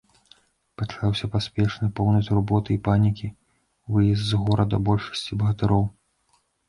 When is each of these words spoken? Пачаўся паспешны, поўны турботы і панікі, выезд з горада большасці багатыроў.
Пачаўся 0.81 1.25
паспешны, 1.35 1.89
поўны 1.99 2.21
турботы 2.29 2.69
і 2.75 2.77
панікі, 2.87 3.27
выезд 3.97 4.25
з 4.31 4.41
горада 4.47 4.75
большасці 4.89 5.39
багатыроў. 5.43 5.85